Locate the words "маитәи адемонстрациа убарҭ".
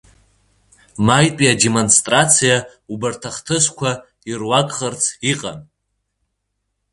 1.05-3.21